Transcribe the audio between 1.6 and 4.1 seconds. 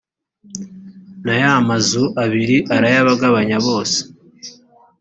mazu abiri arayabagabanya bose